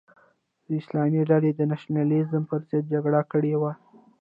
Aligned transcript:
د 0.65 0.67
اسلامي 0.81 1.21
ډلې 1.29 1.51
د 1.55 1.61
نشنلیزم 1.71 2.43
پر 2.49 2.61
ضد 2.69 2.83
جګړه 2.93 3.21
کړې 3.31 3.55
وه. 3.61 3.71